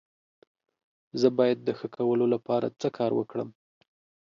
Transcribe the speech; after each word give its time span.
زه 1.19 1.27
باید 1.37 1.59
د 1.63 1.69
ښه 1.77 1.87
کولو 1.95 2.25
لپاره 2.33 2.67
څه 2.79 2.87
کار 2.97 3.11
وکړم؟ 3.15 3.49